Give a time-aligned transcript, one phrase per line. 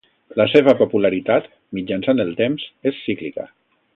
[0.39, 3.49] La seva popularitat, mitjançant el temps, és cíclica.